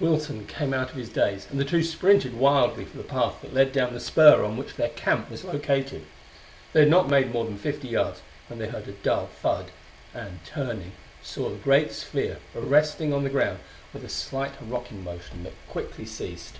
Wilson 0.00 0.46
came 0.48 0.74
out 0.74 0.90
of 0.90 0.96
his 0.96 1.10
daze 1.10 1.46
and 1.48 1.60
the 1.60 1.64
two 1.64 1.84
sprinted 1.84 2.34
wildly 2.34 2.84
for 2.84 2.96
the 2.96 3.04
path 3.04 3.36
that 3.40 3.54
led 3.54 3.70
down 3.70 3.94
the 3.94 4.00
spur 4.00 4.42
on 4.42 4.56
which 4.56 4.74
their 4.74 4.88
camp 4.88 5.30
was 5.30 5.44
located. 5.44 6.04
They 6.72 6.80
had 6.80 6.88
not 6.88 7.08
made 7.08 7.32
more 7.32 7.44
than 7.44 7.56
fifty 7.56 7.86
yards 7.86 8.20
when 8.48 8.58
they 8.58 8.66
heard 8.66 8.88
a 8.88 8.92
dull 8.92 9.28
thud, 9.28 9.70
and, 10.12 10.40
turning, 10.44 10.90
saw 11.22 11.50
the 11.50 11.56
great 11.56 11.92
sphere 11.92 12.40
resting 12.52 13.12
on 13.14 13.22
the 13.22 13.30
ground 13.30 13.60
with 13.92 14.04
a 14.04 14.08
slight 14.08 14.54
rocking 14.60 15.04
motion 15.04 15.44
that 15.44 15.52
quickly 15.68 16.04
ceased. 16.04 16.56